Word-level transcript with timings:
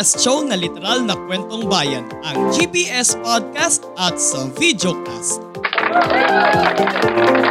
Podcast 0.00 0.24
show 0.24 0.40
na 0.40 0.56
literal 0.56 1.04
na 1.04 1.12
kwentong 1.28 1.68
bayan, 1.68 2.08
ang 2.24 2.48
GPS 2.56 3.20
Podcast 3.20 3.84
at 4.00 4.16
sa 4.16 4.48
Videocast. 4.56 5.44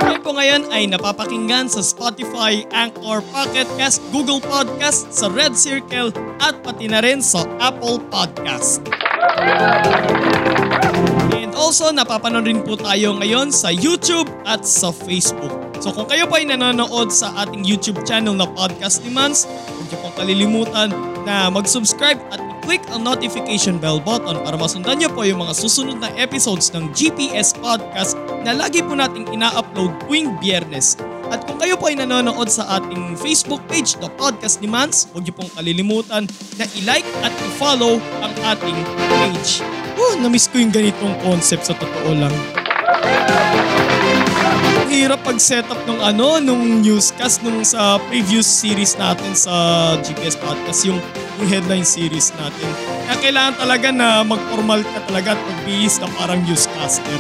Ngayon 0.02 0.22
po 0.26 0.34
ngayon 0.34 0.66
ay 0.74 0.90
napapakinggan 0.90 1.70
sa 1.70 1.86
Spotify, 1.86 2.66
Anchor, 2.74 3.22
Pocket 3.30 3.70
Cast, 3.78 4.02
Google 4.10 4.42
Podcast, 4.42 5.14
sa 5.14 5.30
Red 5.30 5.54
Circle 5.54 6.10
at 6.42 6.58
pati 6.66 6.90
na 6.90 7.06
rin 7.06 7.22
sa 7.22 7.46
Apple 7.62 8.02
Podcast. 8.10 8.82
And 11.38 11.54
also, 11.54 11.94
napapanood 11.94 12.50
rin 12.50 12.66
po 12.66 12.82
tayo 12.82 13.14
ngayon 13.22 13.54
sa 13.54 13.70
YouTube 13.70 14.26
at 14.50 14.66
sa 14.66 14.90
Facebook. 14.90 15.54
So 15.86 15.94
kung 15.94 16.10
kayo 16.10 16.26
pa 16.26 16.42
ay 16.42 16.50
nanonood 16.50 17.14
sa 17.14 17.30
ating 17.46 17.62
YouTube 17.62 18.02
channel 18.10 18.34
na 18.34 18.50
Podcast 18.50 19.06
ni 19.06 19.14
Mans, 19.14 19.46
huwag 19.46 19.86
niyo 19.86 19.98
pong 20.02 20.16
kalilimutan 20.18 20.90
na 21.30 21.46
mag-subscribe 21.54 22.18
at 22.34 22.42
i-click 22.42 22.82
ang 22.90 23.06
notification 23.06 23.78
bell 23.78 24.02
button 24.02 24.42
para 24.42 24.58
masundan 24.58 24.98
niyo 24.98 25.14
po 25.14 25.22
yung 25.22 25.46
mga 25.46 25.54
susunod 25.54 26.02
na 26.02 26.10
episodes 26.18 26.74
ng 26.74 26.90
GPS 26.98 27.54
Podcast 27.54 28.18
na 28.42 28.58
lagi 28.58 28.82
po 28.82 28.98
nating 28.98 29.30
ina-upload 29.30 29.94
tuwing 30.10 30.34
biyernes. 30.42 30.98
At 31.30 31.46
kung 31.46 31.62
kayo 31.62 31.78
po 31.78 31.94
ay 31.94 32.02
nanonood 32.02 32.50
sa 32.50 32.82
ating 32.82 33.14
Facebook 33.22 33.62
page, 33.70 33.94
The 34.02 34.10
Podcast 34.18 34.66
ni 34.66 34.70
Mans, 34.74 35.06
huwag 35.14 35.30
niyo 35.30 35.38
pong 35.38 35.54
kalilimutan 35.54 36.26
na 36.58 36.66
i-like 36.82 37.06
at 37.22 37.30
i-follow 37.46 38.02
ang 38.26 38.34
ating 38.50 38.78
page. 39.14 39.62
Oh, 40.02 40.18
na-miss 40.18 40.50
ko 40.50 40.58
yung 40.58 40.74
ganitong 40.74 41.14
concept 41.22 41.70
sa 41.70 41.78
totoo 41.78 42.18
lang. 42.18 42.34
Ang 44.90 44.90
hirap 44.90 45.22
pag-setup 45.22 45.78
nung 45.86 46.02
ano, 46.02 46.42
nung 46.42 46.82
newscast 46.82 47.46
nung 47.46 47.62
sa 47.62 48.02
previous 48.10 48.50
series 48.50 48.98
natin 48.98 49.38
sa 49.38 49.54
GPS 50.02 50.34
Podcast, 50.34 50.82
yung, 50.90 50.98
yung 51.40 51.48
headline 51.48 51.88
series 51.88 52.36
natin. 52.36 52.68
Kaya 53.08 53.16
kailangan 53.24 53.56
talaga 53.56 53.88
na 53.96 54.28
mag-formal 54.28 54.84
ka 54.84 55.00
talaga 55.08 55.40
at 55.40 55.40
magbihis 55.40 55.96
ka 55.96 56.08
parang 56.20 56.44
newscaster. 56.44 57.20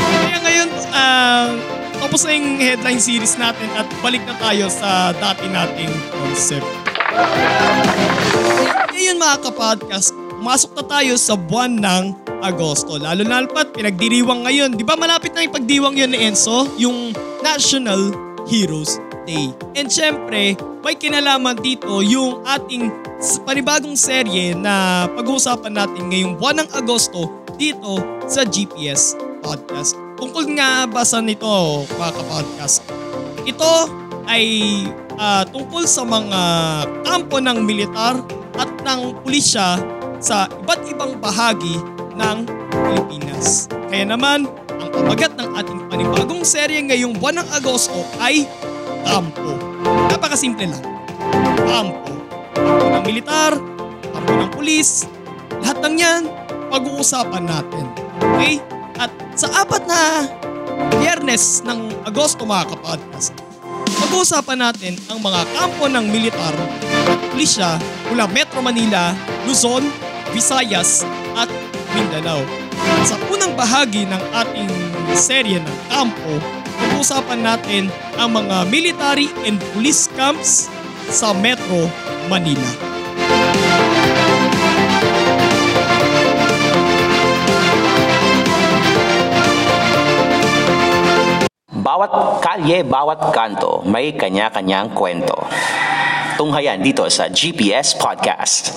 Kaya 0.00 0.38
ngayon, 0.40 0.68
ah, 0.96 1.52
tapos 2.00 2.24
na 2.24 2.32
yung 2.32 2.56
headline 2.56 3.00
series 3.00 3.36
natin 3.36 3.68
at 3.76 3.84
balik 4.00 4.24
na 4.24 4.32
tayo 4.40 4.72
sa 4.72 5.12
dati 5.12 5.44
nating 5.52 5.92
concept. 6.24 6.64
Ngayon 8.96 9.20
mga 9.20 9.36
kapodcast, 9.44 10.16
pumasok 10.40 10.72
na 10.72 10.84
tayo 10.88 11.12
sa 11.20 11.36
buwan 11.36 11.76
ng 11.76 12.04
Agosto. 12.40 12.96
Lalo 12.96 13.24
na 13.24 13.44
pat 13.48 13.76
pinagdiriwang 13.76 14.44
ngayon. 14.44 14.76
Di 14.76 14.84
ba 14.84 14.96
malapit 14.96 15.32
na 15.36 15.44
yung 15.44 15.56
pagdiwang 15.56 15.96
yun 15.96 16.12
ni 16.12 16.32
Enzo? 16.32 16.68
Yung 16.80 17.12
National 17.40 18.12
Heroes 18.44 19.05
Day. 19.26 19.50
And 19.74 19.90
syempre, 19.90 20.54
may 20.86 20.94
kinalaman 20.94 21.58
dito 21.58 21.98
yung 22.00 22.46
ating 22.46 22.88
panibagong 23.42 23.98
serye 23.98 24.54
na 24.54 25.04
pag-uusapan 25.18 25.74
natin 25.74 26.06
ngayong 26.08 26.38
buwan 26.38 26.62
ng 26.62 26.68
Agosto 26.70 27.26
dito 27.58 27.98
sa 28.30 28.46
GPS 28.46 29.18
Podcast. 29.42 29.98
Tungkol 30.14 30.54
nga 30.54 30.86
ba 30.86 31.02
sa 31.02 31.18
nito 31.18 31.84
mga 31.98 32.12
kapodcast? 32.22 32.86
Ito 33.42 33.90
ay 34.30 34.46
ah, 35.18 35.42
tungkol 35.44 35.84
sa 35.84 36.06
mga 36.06 36.40
kampo 37.02 37.42
ng 37.42 37.58
militar 37.66 38.22
at 38.56 38.70
ng 38.86 39.26
pulisya 39.26 39.76
sa 40.22 40.48
iba't 40.48 40.80
ibang 40.88 41.18
bahagi 41.20 41.76
ng 42.16 42.36
Pilipinas. 42.72 43.68
Kaya 43.90 44.08
naman, 44.08 44.48
ang 44.76 44.88
pamagat 44.92 45.36
ng 45.36 45.48
ating 45.56 45.80
panibagong 45.92 46.42
serye 46.44 46.80
ngayong 46.84 47.16
buwan 47.20 47.44
ng 47.44 47.48
Agosto 47.52 48.00
ay 48.20 48.48
Kampo. 49.06 49.54
Napakasimple 50.10 50.66
lang. 50.66 50.84
Kampo. 51.62 52.10
Kampo 52.58 52.86
ng 52.90 53.04
militar, 53.06 53.54
kampo 54.10 54.32
ng 54.34 54.50
pulis, 54.50 55.06
lahat 55.62 55.78
ng 55.86 55.94
yan, 55.94 56.22
pag-uusapan 56.74 57.46
natin. 57.46 57.86
Okay? 58.18 58.58
At 58.98 59.14
sa 59.38 59.62
apat 59.62 59.86
na 59.86 60.26
biyernes 60.98 61.62
ng 61.62 62.02
Agosto 62.02 62.42
mga 62.42 62.74
kapodcast, 62.74 63.30
pag-uusapan 63.86 64.58
natin 64.58 64.98
ang 65.06 65.22
mga 65.22 65.40
kampo 65.54 65.86
ng 65.86 66.04
militar 66.10 66.54
at 67.06 67.18
pulisya 67.30 67.78
mula 68.10 68.26
Metro 68.26 68.58
Manila, 68.58 69.14
Luzon, 69.46 69.86
Visayas 70.34 71.06
at 71.38 71.48
Mindanao. 71.94 72.42
Sa 73.06 73.14
unang 73.30 73.54
bahagi 73.54 74.04
ng 74.04 74.22
ating 74.34 74.70
serye 75.14 75.62
ng 75.62 75.76
kampo, 75.88 76.42
pag-uusapan 76.96 77.44
natin 77.44 77.84
ang 78.16 78.32
mga 78.32 78.72
military 78.72 79.28
and 79.44 79.60
police 79.76 80.08
camps 80.16 80.72
sa 81.12 81.36
Metro 81.36 81.92
Manila. 82.32 82.64
Bawat 91.68 92.40
kalye, 92.40 92.80
bawat 92.80 93.28
kanto, 93.28 93.84
may 93.84 94.16
kanya-kanyang 94.16 94.96
kwento. 94.96 95.36
Tunghayan 96.40 96.80
dito 96.80 97.04
sa 97.12 97.28
GPS 97.28 97.92
Podcast. 98.00 98.72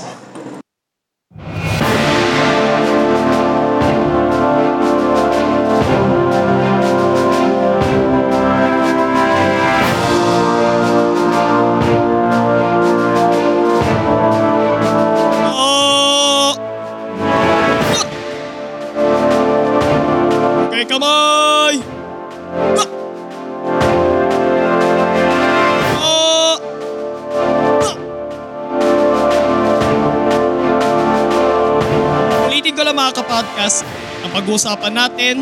Ulitin 32.49 32.73
ko 32.73 32.81
lang 32.81 32.97
mga 32.97 33.21
kapodcast, 33.21 33.85
ang 34.25 34.31
pag-uusapan 34.33 34.93
natin 34.97 35.35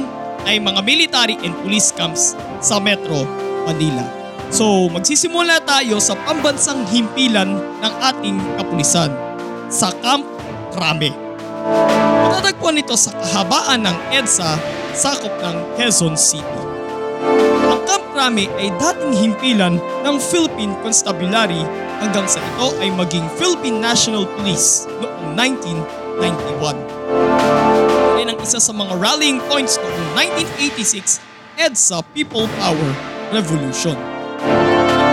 ay 0.47 0.59
mga 0.59 0.79
military 0.83 1.35
and 1.43 1.55
police 1.63 1.91
camps 1.95 2.35
sa 2.59 2.79
Metro 2.79 3.23
Manila. 3.63 4.03
So, 4.47 4.87
magsisimula 4.87 5.59
tayo 5.67 5.99
sa 5.99 6.15
pambansang 6.23 6.87
himpilan 6.87 7.51
ng 7.83 7.93
ating 7.99 8.39
kapulisan 8.55 9.11
sa 9.67 9.91
Camp 9.99 10.23
Crame. 10.71 11.11
Matatagpuan 12.23 12.79
ito 12.79 12.95
sa 12.95 13.11
kahabaan 13.11 13.83
ng 13.83 13.97
EDSA, 14.15 14.55
sakop 14.95 15.35
ng 15.43 15.75
Quezon 15.75 16.15
City. 16.15 16.76
Ang 17.67 17.79
Camp 17.85 18.05
Crame 18.13 18.45
ay 18.59 18.69
dating 18.77 19.13
himpilan 19.13 19.81
ng 20.05 20.15
Philippine 20.21 20.73
Constabulary 20.85 21.61
hanggang 21.97 22.29
sa 22.29 22.37
ito 22.37 22.77
ay 22.81 22.93
maging 22.93 23.25
Philippine 23.41 23.81
National 23.81 24.29
Police 24.37 24.85
noong 25.01 25.33
1991. 25.33 26.77
Yan 28.21 28.33
ang 28.33 28.39
isa 28.41 28.61
sa 28.61 28.73
mga 28.73 28.93
rallying 28.97 29.41
points 29.49 29.81
noong 29.81 30.05
1986 30.37 31.21
EDSA 31.57 32.05
People 32.13 32.45
Power 32.61 32.89
Revolution. 33.33 33.97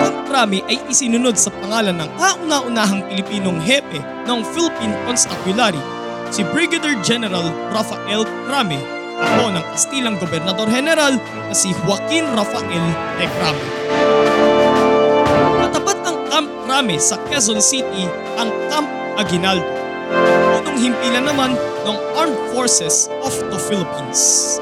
Ang 0.05 0.29
Crame 0.29 0.61
ay 0.69 0.77
isinunod 0.93 1.41
sa 1.41 1.49
pangalan 1.49 1.97
ng 1.97 2.11
kauna-unahang 2.21 3.09
Pilipinong 3.09 3.61
hepe 3.65 4.01
ng 4.29 4.45
Philippine 4.53 4.93
Constabulary, 5.09 5.81
si 6.29 6.45
Brigadier 6.53 7.01
General 7.01 7.49
Rafael 7.73 8.29
Crame, 8.45 9.04
ako 9.25 9.57
ng 9.57 9.65
Kastilang 9.73 10.17
Gobernador 10.21 10.69
General 10.69 11.17
na 11.17 11.55
si 11.57 11.73
Joaquin 11.85 12.29
Rafael 12.37 12.87
de 13.17 13.27
Crame. 13.27 13.63
Katapat 15.65 15.99
ng 16.05 16.17
Camp 16.29 16.49
Crame 16.69 16.97
sa 17.01 17.17
Quezon 17.27 17.61
City 17.65 18.05
ang 18.37 18.53
Camp 18.69 18.89
Aguinaldo, 19.17 19.65
unang 20.61 20.79
himpilan 20.79 21.25
naman 21.25 21.57
ng 21.57 21.97
Armed 22.19 22.41
Forces 22.53 23.09
of 23.23 23.33
the 23.49 23.59
Philippines. 23.59 24.57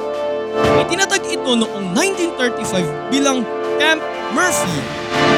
Itinatag 0.84 1.24
ito 1.24 1.56
noong 1.56 1.96
1935 1.96 3.12
bilang 3.12 3.42
Camp 3.80 4.02
Murphy 4.36 4.78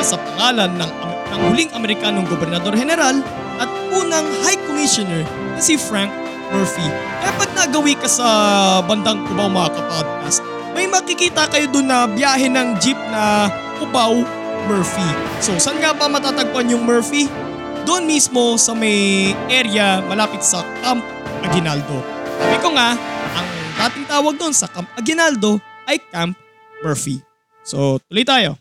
sa 0.02 0.18
pangalan 0.18 0.74
ng, 0.74 0.90
ng 1.30 1.40
huling 1.50 1.70
Amerikanong 1.72 2.26
Gobernador 2.26 2.74
General 2.74 3.14
at 3.62 3.70
unang 3.94 4.26
High 4.42 4.58
Commissioner 4.66 5.22
na 5.54 5.60
si 5.62 5.78
Frank 5.78 6.23
Murphy. 6.52 6.86
Kaya 7.20 7.32
pag 7.40 7.50
nagawi 7.56 7.94
ka 7.96 8.08
sa 8.08 8.26
bandang 8.84 9.24
Cubao 9.24 9.48
mga 9.48 9.70
kapodcast, 9.72 10.40
may 10.74 10.90
makikita 10.90 11.46
kayo 11.48 11.70
doon 11.70 11.86
na 11.86 12.04
biyahe 12.10 12.50
ng 12.50 12.76
jeep 12.82 12.98
na 13.08 13.48
Cubao 13.78 14.26
Murphy. 14.66 15.08
So 15.40 15.56
saan 15.56 15.78
nga 15.78 15.94
ba 15.94 16.10
matatagpuan 16.10 16.68
yung 16.68 16.84
Murphy? 16.84 17.30
Doon 17.84 18.08
mismo 18.08 18.56
sa 18.56 18.72
may 18.72 19.32
area 19.52 20.00
malapit 20.08 20.40
sa 20.40 20.64
Camp 20.80 21.04
Aguinaldo. 21.44 22.00
Sabi 22.40 22.56
ko 22.64 22.68
nga, 22.72 22.96
ang 23.36 23.48
dating 23.86 24.06
tawag 24.08 24.34
doon 24.40 24.54
sa 24.56 24.66
Camp 24.72 24.88
Aguinaldo 24.96 25.60
ay 25.84 26.00
Camp 26.10 26.32
Murphy. 26.80 27.20
So 27.64 28.00
tuloy 28.08 28.24
tayo. 28.24 28.56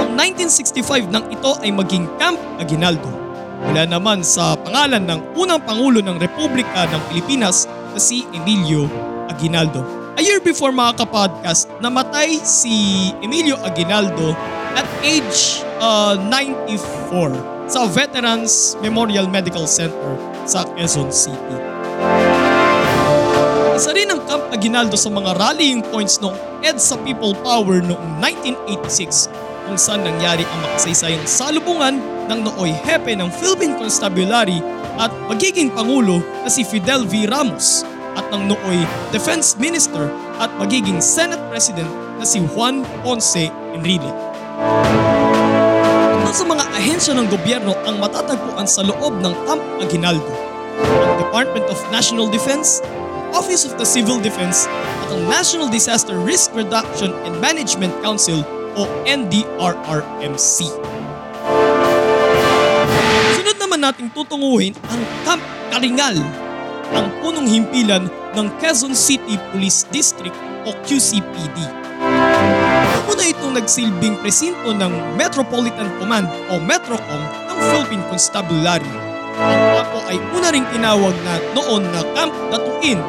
Noong 0.00 0.16
1965 0.16 1.12
nang 1.12 1.28
ito 1.28 1.50
ay 1.60 1.70
maging 1.72 2.08
Camp 2.16 2.40
Aguinaldo. 2.56 3.29
Mula 3.60 3.84
naman 3.84 4.24
sa 4.24 4.56
pangalan 4.56 5.04
ng 5.04 5.36
unang 5.36 5.60
Pangulo 5.60 6.00
ng 6.00 6.16
Republika 6.16 6.88
ng 6.88 7.02
Pilipinas 7.12 7.68
na 7.92 8.00
si 8.00 8.24
Emilio 8.32 8.88
Aguinaldo. 9.28 9.84
A 10.16 10.22
year 10.24 10.40
before 10.40 10.72
mga 10.72 11.04
kapodcast, 11.04 11.68
namatay 11.80 12.40
si 12.40 13.08
Emilio 13.20 13.60
Aguinaldo 13.60 14.32
at 14.76 14.88
age 15.04 15.60
uh, 15.80 16.16
94 16.28 17.68
sa 17.68 17.84
Veterans 17.86 18.80
Memorial 18.80 19.28
Medical 19.28 19.68
Center 19.68 20.16
sa 20.48 20.64
Quezon 20.76 21.12
City. 21.12 21.56
Isa 23.80 23.96
rin 23.96 24.12
ang 24.12 24.20
Camp 24.28 24.44
Aguinaldo 24.52 24.96
sa 24.96 25.08
mga 25.08 25.40
rallying 25.40 25.80
points 25.88 26.20
noong 26.20 26.36
EDSA 26.60 27.00
People 27.00 27.32
Power 27.40 27.80
noong 27.80 28.20
1986 28.20 29.49
kung 29.70 29.78
saan 29.78 30.02
nangyari 30.02 30.42
ang 30.42 30.60
makasaysayang 30.66 31.22
salubungan 31.30 32.02
ng 32.26 32.42
nooy 32.42 32.74
hepe 32.74 33.14
ng 33.14 33.30
Philippine 33.30 33.78
Constabulary 33.78 34.58
at 34.98 35.14
magiging 35.30 35.70
Pangulo 35.70 36.18
na 36.42 36.50
si 36.50 36.66
Fidel 36.66 37.06
V. 37.06 37.30
Ramos 37.30 37.86
at 38.18 38.26
ng 38.34 38.50
nooy 38.50 38.82
Defense 39.14 39.54
Minister 39.62 40.10
at 40.42 40.50
magiging 40.58 40.98
Senate 40.98 41.38
President 41.54 41.86
na 42.18 42.26
si 42.26 42.42
Juan 42.50 42.82
Ponce 43.06 43.46
Enrile. 43.70 44.10
Ito 46.18 46.34
sa 46.34 46.42
mga 46.50 46.66
ahensya 46.74 47.14
ng 47.14 47.30
gobyerno 47.30 47.70
ang 47.86 48.02
matatagpuan 48.02 48.66
sa 48.66 48.82
loob 48.82 49.22
ng 49.22 49.30
Camp 49.46 49.62
Aguinaldo. 49.78 50.34
Ang 50.82 51.14
Department 51.22 51.70
of 51.70 51.78
National 51.94 52.26
Defense, 52.26 52.82
Office 53.30 53.62
of 53.62 53.78
the 53.78 53.86
Civil 53.86 54.18
Defense 54.18 54.66
at 55.06 55.14
ang 55.14 55.30
National 55.30 55.70
Disaster 55.70 56.18
Risk 56.18 56.50
Reduction 56.58 57.14
and 57.22 57.38
Management 57.38 57.94
Council 58.02 58.42
o 58.76 58.86
NDRRMC. 59.06 60.56
Sunod 63.38 63.56
naman 63.58 63.80
nating 63.82 64.10
tutunguhin 64.14 64.74
ang 64.90 65.02
Camp 65.26 65.42
Karingal, 65.70 66.18
ang 66.90 67.06
punong 67.22 67.46
himpilan 67.46 68.10
ng 68.34 68.46
Quezon 68.58 68.94
City 68.94 69.38
Police 69.50 69.86
District 69.90 70.36
o 70.66 70.74
QCPD. 70.86 71.58
Una 73.10 73.24
itong 73.26 73.56
nagsilbing 73.56 74.18
presinto 74.22 74.72
ng 74.72 75.18
Metropolitan 75.18 75.90
Command 75.98 76.26
o 76.48 76.58
Metrocom 76.62 77.22
ng 77.50 77.58
Philippine 77.70 78.04
Constabulary. 78.08 78.92
Ang 79.40 79.60
kampo 79.80 79.98
ay 80.08 80.18
una 80.36 80.48
ring 80.52 80.66
tinawag 80.68 81.16
na 81.24 81.34
noon 81.56 81.82
na 81.88 82.00
Camp 82.12 82.34
Datuin 82.52 83.00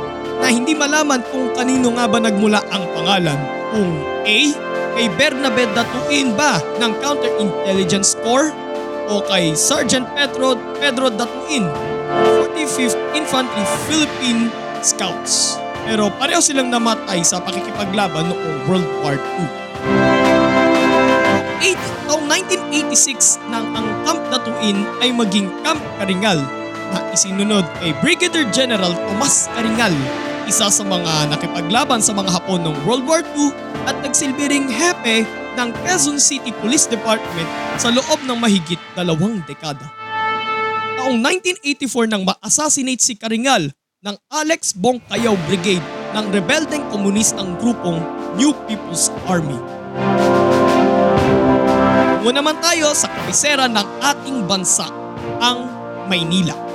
na 0.41 0.47
hindi 0.49 0.73
malaman 0.73 1.21
kung 1.29 1.53
kanino 1.53 1.93
nga 1.93 2.09
ba 2.09 2.17
nagmula 2.17 2.63
ang 2.73 2.83
pangalan. 2.97 3.39
Kung 3.71 3.91
A. 4.25 4.39
Kay 5.01 5.09
Bernabe 5.17 5.65
Datuin 5.73 6.37
ba 6.37 6.61
ng 6.77 6.93
Counterintelligence 7.01 8.13
Corps 8.21 8.53
o 9.09 9.17
kay 9.25 9.57
Sergeant 9.57 10.05
Pedro, 10.13 10.53
Pedro 10.77 11.09
Datuin 11.09 11.65
ng 11.65 12.25
45th 12.37 13.01
Infantry 13.17 13.65
Philippine 13.89 14.53
Scouts. 14.85 15.57
Pero 15.89 16.13
pareho 16.21 16.37
silang 16.37 16.69
namatay 16.69 17.25
sa 17.25 17.41
pakikipaglaban 17.41 18.29
noong 18.29 18.69
World 18.69 18.85
War 19.01 19.17
II. 19.17 19.49
8, 21.65 22.05
taong 22.05 22.25
1986 22.61 23.41
nang 23.49 23.73
ang 23.73 23.89
Camp 24.05 24.21
Datuin 24.29 24.85
ay 25.01 25.09
maging 25.09 25.49
Camp 25.65 25.81
Karingal 25.97 26.37
na 26.93 27.01
isinunod 27.09 27.65
kay 27.81 27.89
Brigadier 28.05 28.45
General 28.53 28.93
Tomas 28.93 29.49
Karingal, 29.57 29.97
isa 30.51 30.67
sa 30.67 30.83
mga 30.83 31.31
nakipaglaban 31.31 32.03
sa 32.03 32.11
mga 32.11 32.27
Hapon 32.27 32.59
noong 32.59 32.75
World 32.83 33.07
War 33.07 33.23
II 33.23 33.55
at 33.87 33.95
nagsilbi 34.03 34.51
ring 34.51 34.67
hepe 34.67 35.23
ng 35.55 35.71
Quezon 35.79 36.19
City 36.19 36.51
Police 36.59 36.91
Department 36.91 37.47
sa 37.79 37.87
loob 37.87 38.19
ng 38.27 38.35
mahigit 38.35 38.75
dalawang 38.91 39.39
dekada. 39.47 39.87
Taong 40.99 41.23
1984 41.23 42.11
nang 42.11 42.27
ma-assassinate 42.27 42.99
si 42.99 43.15
Karingal 43.15 43.71
ng 44.03 44.15
Alex 44.27 44.75
Bongkayaw 44.75 45.39
Brigade 45.47 45.87
ng 46.19 46.25
rebeldeng 46.35 46.83
komunistang 46.91 47.55
grupong 47.55 48.03
New 48.35 48.51
People's 48.67 49.07
Army. 49.31 49.55
Muna 52.27 52.43
naman 52.43 52.59
tayo 52.59 52.91
sa 52.91 53.07
kabisera 53.07 53.71
ng 53.71 53.87
ating 54.03 54.43
bansa, 54.43 54.91
ang 55.39 55.63
Maynila. 56.11 56.70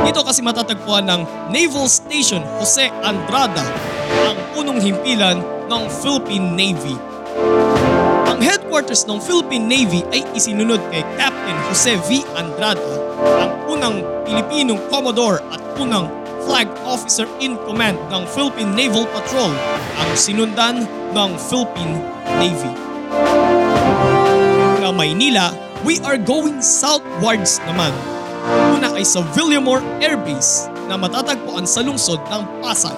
Dito 0.00 0.24
kasi 0.24 0.40
matatagpuan 0.40 1.04
ng 1.04 1.52
Naval 1.52 1.86
Station 1.86 2.40
Jose 2.56 2.88
Andrada, 3.04 3.62
ang 4.24 4.38
punong 4.56 4.80
himpilan 4.80 5.44
ng 5.68 5.82
Philippine 6.00 6.56
Navy. 6.56 6.96
Ang 8.26 8.40
headquarters 8.40 9.04
ng 9.04 9.20
Philippine 9.20 9.68
Navy 9.68 10.00
ay 10.10 10.24
isinunod 10.32 10.80
kay 10.88 11.04
Captain 11.20 11.58
Jose 11.68 11.94
V. 12.08 12.24
Andrada, 12.32 12.80
ang 13.44 13.52
unang 13.68 14.00
Pilipinong 14.24 14.80
Commodore 14.88 15.44
at 15.52 15.60
unang 15.76 16.08
Flag 16.48 16.66
Officer 16.88 17.28
in 17.38 17.60
Command 17.68 18.00
ng 18.08 18.24
Philippine 18.32 18.72
Naval 18.72 19.04
Patrol, 19.12 19.52
ang 20.00 20.10
sinundan 20.16 20.88
ng 21.12 21.30
Philippine 21.36 22.00
Navy. 22.40 22.72
Mula 24.80 24.90
Maynila, 24.96 25.52
we 25.84 26.00
are 26.02 26.16
going 26.16 26.64
southwards 26.64 27.60
naman. 27.68 27.92
Una 28.80 28.96
ay 28.96 29.04
sa 29.04 29.20
Villamore 29.36 29.84
Air 30.00 30.16
Base 30.16 30.64
na 30.88 30.96
matatagpuan 30.96 31.68
sa 31.68 31.84
lungsod 31.84 32.16
ng 32.32 32.64
Pasay. 32.64 32.96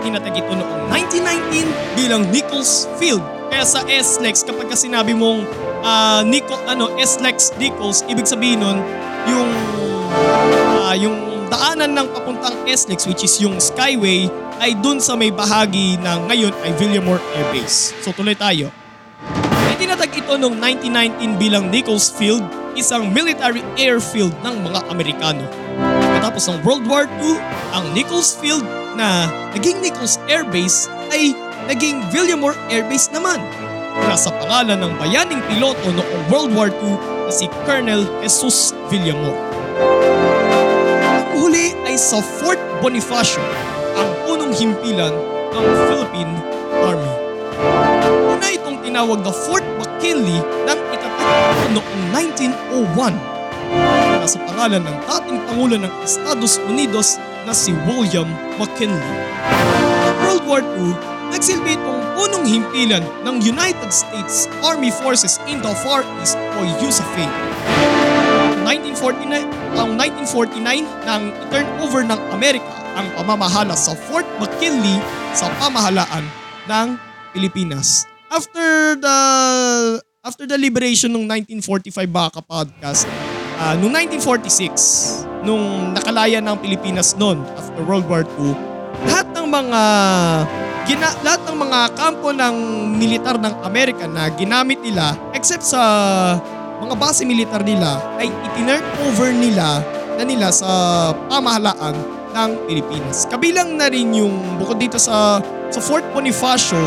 Itinatag 0.00 0.32
ito 0.32 0.48
noong 0.48 0.88
1919 0.88 1.68
bilang 1.92 2.24
Nichols 2.32 2.88
Field. 2.96 3.20
Kaya 3.52 3.68
sa 3.68 3.84
SLEX, 3.84 4.48
kapag 4.48 4.72
ka 4.72 4.76
sinabi 4.80 5.12
mong 5.12 5.44
ah, 5.84 6.24
Nico, 6.24 6.56
ano, 6.64 6.88
SLEX 6.96 7.52
Nichols, 7.60 8.00
ibig 8.08 8.24
sabihin 8.24 8.64
nun, 8.64 8.80
yung, 9.28 9.50
ah, 10.80 10.96
yung 10.96 11.52
daanan 11.52 11.92
ng 11.92 12.08
papuntang 12.16 12.56
SLEX, 12.64 13.04
which 13.04 13.28
is 13.28 13.36
yung 13.36 13.60
Skyway, 13.60 14.32
ay 14.56 14.72
dun 14.80 15.04
sa 15.04 15.20
may 15.20 15.28
bahagi 15.28 16.00
na 16.00 16.16
ngayon 16.32 16.56
ay 16.64 16.72
Villamore 16.80 17.20
Air 17.36 17.44
Base. 17.52 17.92
So 18.00 18.16
tuloy 18.16 18.32
tayo. 18.32 18.72
Itinatag 19.76 20.16
ito 20.16 20.40
noong 20.40 20.56
1919 20.56 21.44
bilang 21.44 21.68
Nichols 21.68 22.08
Field, 22.08 22.64
isang 22.76 23.08
military 23.10 23.64
airfield 23.80 24.36
ng 24.44 24.60
mga 24.60 24.80
Amerikano. 24.92 25.48
Pagkatapos 25.80 26.44
ng 26.52 26.58
World 26.62 26.84
War 26.84 27.08
II, 27.18 27.40
ang 27.72 27.84
Nichols 27.96 28.36
Field 28.36 28.62
na 28.94 29.32
naging 29.56 29.80
Nichols 29.80 30.20
Air 30.28 30.44
Base 30.44 30.92
ay 31.08 31.32
naging 31.66 32.04
Villamore 32.12 32.56
Air 32.68 32.84
Base 32.84 33.08
naman. 33.10 33.40
Mula 33.96 34.16
sa 34.16 34.28
pangalan 34.28 34.76
ng 34.76 34.92
bayaning 35.00 35.40
piloto 35.48 35.88
noong 35.88 36.22
World 36.28 36.52
War 36.52 36.68
II 36.68 37.00
na 37.00 37.32
si 37.32 37.48
Colonel 37.64 38.04
Jesus 38.20 38.76
Villamore. 38.92 39.40
Ang 41.00 41.24
huli 41.40 41.72
ay 41.88 41.96
sa 41.96 42.20
Fort 42.20 42.60
Bonifacio, 42.84 43.40
ang 43.96 44.08
punong 44.28 44.52
himpilan 44.52 45.16
ng 45.56 45.66
Philippine 45.88 46.32
Army. 46.84 47.14
Una 48.36 48.46
itong 48.52 48.84
tinawag 48.84 49.24
na 49.24 49.32
Fort 49.32 49.64
McKinley 49.80 50.44
itatag 50.68 50.85
noong 51.72 52.00
1901 52.14 53.36
na 54.22 54.26
sa 54.26 54.38
pangalan 54.46 54.82
ng 54.82 54.96
dating 55.06 55.38
Pangulo 55.46 55.76
ng 55.78 55.92
Estados 56.02 56.58
Unidos 56.66 57.18
na 57.46 57.54
si 57.54 57.70
William 57.86 58.26
McKinley. 58.58 59.16
World 60.26 60.44
War 60.50 60.62
II, 60.62 60.92
nagsilbi 61.30 61.78
itong 61.78 62.00
punong 62.18 62.46
himpilan 62.46 63.04
ng 63.22 63.36
United 63.38 63.90
States 63.94 64.50
Army 64.66 64.90
Forces 64.90 65.38
in 65.46 65.62
the 65.62 65.70
Far 65.86 66.02
East 66.18 66.34
o 66.58 66.66
USAFE. 66.82 67.26
1949, 68.66 69.46
taong 69.78 69.94
1949 69.94 71.06
nang 71.06 71.30
i-turn 71.30 71.68
over 71.78 72.02
ng 72.02 72.18
Amerika 72.34 72.74
ang 72.98 73.06
pamamahala 73.14 73.78
sa 73.78 73.94
Fort 73.94 74.26
McKinley 74.42 74.98
sa 75.36 75.46
pamahalaan 75.62 76.26
ng 76.66 76.98
Pilipinas. 77.30 78.08
After 78.26 78.98
the 78.98 79.18
after 80.26 80.42
the 80.42 80.58
liberation 80.58 81.14
ng 81.14 81.22
1945 81.62 82.10
baka 82.10 82.42
podcast, 82.42 83.06
ah, 83.62 83.78
noong 83.78 84.10
1946, 84.10 85.22
nung 85.46 85.94
nakalaya 85.94 86.42
ng 86.42 86.58
Pilipinas 86.58 87.14
noon 87.14 87.38
after 87.54 87.86
World 87.86 88.10
War 88.10 88.26
II, 88.34 88.50
lahat 89.06 89.30
ng 89.30 89.46
mga 89.46 89.82
gina, 90.90 91.14
lahat 91.22 91.46
ng 91.46 91.56
mga 91.62 91.78
kampo 91.94 92.34
ng 92.34 92.56
militar 92.98 93.38
ng 93.38 93.54
Amerika 93.62 94.10
na 94.10 94.26
ginamit 94.34 94.82
nila 94.82 95.14
except 95.30 95.62
sa 95.62 95.78
mga 96.82 96.98
base 96.98 97.22
militar 97.22 97.62
nila 97.62 98.02
ay 98.18 98.26
itinurn 98.50 98.82
over 99.06 99.30
nila 99.30 99.78
na 100.18 100.26
nila 100.26 100.50
sa 100.50 100.66
pamahalaan 101.30 101.94
ng 102.34 102.50
Pilipinas. 102.66 103.30
Kabilang 103.30 103.78
na 103.78 103.86
rin 103.86 104.10
yung 104.10 104.58
bukod 104.58 104.82
dito 104.82 104.98
sa 104.98 105.38
sa 105.70 105.78
Fort 105.78 106.02
Bonifacio 106.10 106.82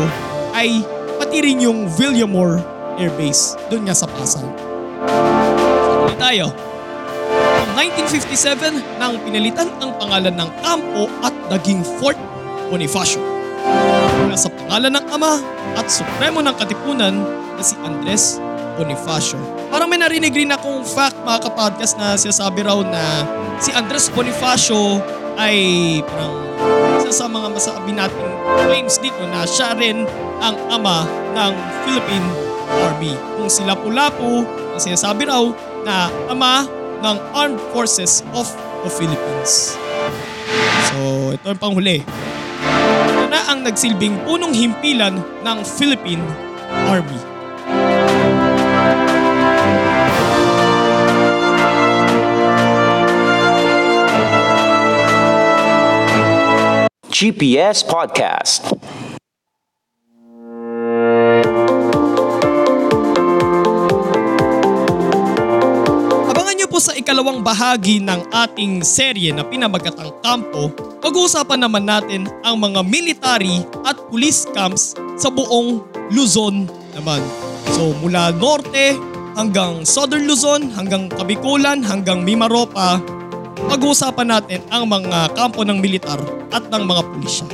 ay 0.52 0.84
pati 1.16 1.40
rin 1.40 1.64
yung 1.64 1.88
Villamore 1.96 2.79
Air 3.00 3.12
Base 3.16 3.56
doon 3.72 3.88
nga 3.88 3.96
sa 3.96 4.04
Pasay. 4.04 4.44
So, 4.44 5.90
tuloy 6.04 6.16
tayo. 6.20 6.52
Noong 7.32 7.72
1957 7.96 9.00
nang 9.00 9.16
pinalitan 9.24 9.72
ang 9.80 9.96
pangalan 9.96 10.36
ng 10.36 10.50
kampo 10.60 11.08
at 11.24 11.32
naging 11.48 11.80
Fort 11.96 12.20
Bonifacio. 12.68 13.24
Mula 14.28 14.36
sa 14.36 14.52
pangalan 14.52 15.00
ng 15.00 15.06
ama 15.16 15.40
at 15.80 15.88
supremo 15.88 16.44
ng 16.44 16.54
katipunan 16.60 17.16
na 17.56 17.62
si 17.64 17.74
Andres 17.80 18.36
Bonifacio. 18.76 19.40
Parang 19.72 19.88
may 19.88 20.00
narinig 20.00 20.36
rin 20.36 20.52
akong 20.52 20.84
fact 20.84 21.16
mga 21.24 21.48
kapodcast 21.48 21.96
na 21.96 22.20
sinasabi 22.20 22.64
raw 22.64 22.80
na 22.84 23.24
si 23.56 23.72
Andres 23.72 24.12
Bonifacio 24.12 25.00
ay 25.40 25.56
parang 26.04 26.36
isa 27.00 27.24
sa 27.24 27.26
mga 27.28 27.48
masabi 27.48 27.96
nating 27.96 28.32
claims 28.68 29.00
dito 29.00 29.24
na 29.32 29.48
siya 29.48 29.72
rin 29.72 30.04
ang 30.44 30.56
ama 30.68 31.08
ng 31.32 31.52
Philippine 31.84 32.49
Army. 32.70 33.14
Kung 33.36 33.50
si 33.50 33.66
Lapu-Lapu, 33.66 34.46
ang 34.46 34.80
sinasabi 34.80 35.26
raw 35.26 35.42
na 35.82 36.08
ama 36.30 36.66
ng 37.00 37.16
Armed 37.34 37.60
Forces 37.74 38.22
of 38.36 38.46
the 38.86 38.90
Philippines. 38.92 39.74
So, 40.90 41.30
ito 41.34 41.46
ang 41.50 41.60
panghuli. 41.60 42.02
Ito 42.02 43.24
na 43.30 43.40
ang 43.50 43.64
nagsilbing 43.64 44.26
punong 44.26 44.52
himpilan 44.52 45.18
ng 45.18 45.58
Philippine 45.64 46.22
Army. 46.88 47.18
GPS 57.20 57.84
Podcast. 57.84 58.79
Sa 66.80 66.96
ikalawang 66.96 67.44
bahagi 67.44 68.00
ng 68.00 68.32
ating 68.32 68.80
serye 68.80 69.36
na 69.36 69.44
pinamagatang 69.44 70.16
kampo, 70.24 70.72
pag-uusapan 71.04 71.60
naman 71.60 71.84
natin 71.84 72.24
ang 72.40 72.56
mga 72.56 72.80
military 72.88 73.60
at 73.84 74.00
police 74.08 74.48
camps 74.56 74.96
sa 75.20 75.28
buong 75.28 75.84
Luzon 76.08 76.64
naman. 76.96 77.20
So 77.76 77.92
mula 78.00 78.32
norte 78.32 78.96
hanggang 79.36 79.84
southern 79.84 80.24
Luzon, 80.24 80.72
hanggang 80.72 81.12
Kabikulan, 81.12 81.84
hanggang 81.84 82.24
Mimaropa, 82.24 82.96
pag-uusapan 83.68 84.40
natin 84.40 84.64
ang 84.72 84.88
mga 84.88 85.36
kampo 85.36 85.60
ng 85.60 85.76
militar 85.84 86.16
at 86.48 86.64
ng 86.72 86.80
mga 86.80 87.02
pulisya. 87.12 87.46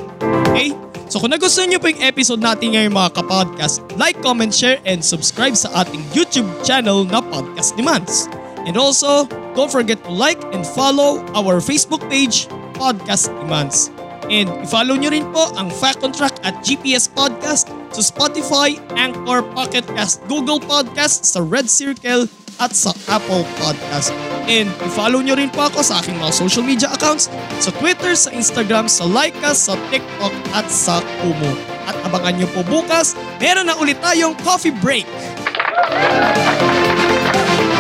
Okay? 0.55 0.71
So 1.11 1.19
kung 1.19 1.35
nagustuhan 1.35 1.75
niyo 1.75 1.83
po 1.83 1.91
yung 1.91 1.99
episode 1.99 2.39
natin 2.39 2.79
ngayon 2.79 2.95
mga 2.95 3.11
kapodcast, 3.19 3.83
like, 3.99 4.23
comment, 4.23 4.55
share, 4.55 4.79
and 4.87 5.03
subscribe 5.03 5.59
sa 5.59 5.83
ating 5.83 6.07
YouTube 6.15 6.47
channel 6.63 7.03
na 7.03 7.19
Podcast 7.19 7.75
ni 7.75 7.83
Mans. 7.83 8.31
And 8.67 8.77
also, 8.77 9.31
don't 9.55 9.71
forget 9.71 10.03
to 10.05 10.11
like 10.11 10.43
and 10.51 10.67
follow 10.67 11.23
our 11.39 11.63
Facebook 11.63 12.03
page, 12.11 12.51
Podcast 12.75 13.31
ni 13.31 13.47
Mans. 13.47 13.95
And 14.27 14.51
i-follow 14.67 14.99
nyo 14.99 15.15
rin 15.15 15.23
po 15.31 15.55
ang 15.55 15.71
Fact 15.71 16.03
on 16.03 16.11
Track 16.11 16.43
at 16.43 16.59
GPS 16.67 17.07
Podcast 17.07 17.71
sa 17.95 18.03
Spotify, 18.03 18.75
Anchor, 18.99 19.47
Pocket 19.55 19.87
Cast, 19.95 20.19
Google 20.27 20.59
Podcast, 20.59 21.23
sa 21.31 21.39
Red 21.47 21.71
Circle 21.71 22.27
at 22.59 22.75
sa 22.75 22.91
Apple 23.07 23.47
Podcast. 23.63 24.11
And 24.51 24.67
i-follow 24.83 25.23
nyo 25.23 25.39
rin 25.39 25.55
po 25.55 25.71
ako 25.71 25.87
sa 25.87 26.03
aking 26.03 26.19
mga 26.19 26.35
social 26.35 26.67
media 26.67 26.91
accounts 26.91 27.31
sa 27.63 27.71
Twitter, 27.79 28.19
sa 28.19 28.35
Instagram, 28.35 28.91
sa 28.91 29.07
Laika, 29.07 29.55
sa 29.55 29.79
TikTok 29.95 30.35
at 30.59 30.67
sa 30.67 30.99
Kumu. 31.23 31.55
At 31.87 31.95
abangan 32.03 32.43
nyo 32.43 32.49
po 32.51 32.67
bukas, 32.67 33.15
meron 33.39 33.71
na 33.71 33.79
ulit 33.79 34.03
tayong 34.03 34.35
coffee 34.43 34.75
break. 34.75 35.07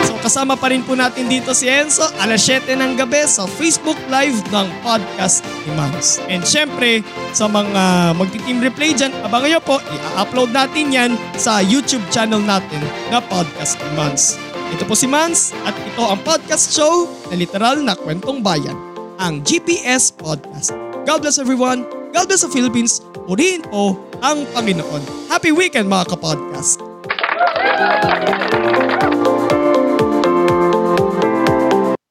So 0.06 0.14
kasama 0.22 0.54
pa 0.54 0.70
rin 0.70 0.86
po 0.86 0.94
natin 0.94 1.26
dito 1.26 1.50
si 1.50 1.66
Enzo 1.66 2.06
alas 2.22 2.46
7 2.46 2.78
ng 2.78 2.94
gabi 2.94 3.26
sa 3.26 3.42
Facebook 3.42 3.98
Live 4.06 4.38
ng 4.54 4.70
Podcast 4.86 5.42
ni 5.66 5.74
Mans. 5.74 6.22
And 6.30 6.46
syempre, 6.46 7.02
sa 7.34 7.50
mga 7.50 8.14
magti-team 8.14 8.62
replay 8.62 8.94
dyan, 8.94 9.10
abangan 9.26 9.58
nyo 9.58 9.60
po, 9.66 9.82
i-upload 9.82 10.54
natin 10.54 10.94
yan 10.94 11.10
sa 11.34 11.58
YouTube 11.58 12.06
channel 12.14 12.38
natin 12.38 12.78
na 13.10 13.18
Podcast 13.18 13.82
ni 13.82 13.90
Mans. 13.98 14.38
Ito 14.70 14.86
po 14.86 14.94
si 14.94 15.10
Mans 15.10 15.50
at 15.66 15.74
ito 15.74 16.02
ang 16.06 16.22
podcast 16.22 16.70
show 16.70 17.10
na 17.26 17.34
literal 17.34 17.82
na 17.82 17.98
kwentong 17.98 18.46
bayan, 18.46 18.78
ang 19.18 19.42
GPS 19.42 20.14
Podcast. 20.14 20.70
God 21.02 21.26
bless 21.26 21.42
everyone. 21.42 21.82
God 22.14 22.30
bless 22.30 22.46
the 22.46 22.50
Philippines. 22.50 23.02
Purihin 23.26 23.66
po 23.66 23.98
ang 24.22 24.46
Panginoon. 24.54 25.02
Happy 25.26 25.50
weekend 25.50 25.90
mga 25.90 26.14
kapodcast. 26.14 26.78